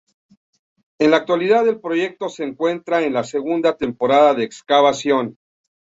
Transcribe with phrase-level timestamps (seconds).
[0.97, 5.37] En la actualidad, el proyecto se encuentra en la Segunda Temporada de excavación.